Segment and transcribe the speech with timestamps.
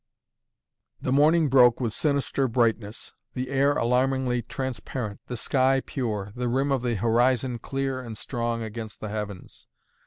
[0.99, 6.71] The morning broke with sinister brightness; the air alarmingly transparent, the sky pure, the rim
[6.71, 9.67] of the horizon clear and strong against the heavens.